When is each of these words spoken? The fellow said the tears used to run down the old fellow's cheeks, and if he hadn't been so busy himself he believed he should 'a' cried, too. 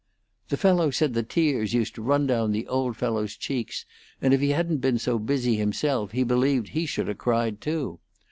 The 0.49 0.57
fellow 0.57 0.89
said 0.89 1.13
the 1.13 1.21
tears 1.21 1.75
used 1.75 1.93
to 1.93 2.01
run 2.01 2.25
down 2.25 2.53
the 2.53 2.65
old 2.67 2.97
fellow's 2.97 3.35
cheeks, 3.37 3.85
and 4.19 4.33
if 4.33 4.41
he 4.41 4.49
hadn't 4.49 4.79
been 4.79 4.97
so 4.97 5.19
busy 5.19 5.57
himself 5.57 6.11
he 6.11 6.23
believed 6.23 6.69
he 6.69 6.87
should 6.87 7.07
'a' 7.07 7.13
cried, 7.13 7.61
too. 7.61 7.99